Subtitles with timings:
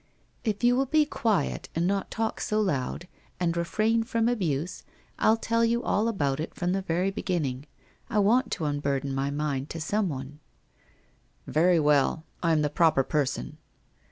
[0.43, 3.07] 'If you will be quiet, and not talk so loud,
[3.39, 4.83] and refrain from abuse,
[5.19, 7.65] I'll tell you all about it from the very begin ning.
[8.09, 10.39] I want to unburden my mind to someone.''
[11.45, 13.59] Very well, I'm the proper person.'